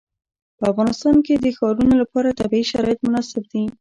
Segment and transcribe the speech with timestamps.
[0.57, 3.63] په افغانستان کې د ښارونه لپاره طبیعي شرایط مناسب دي.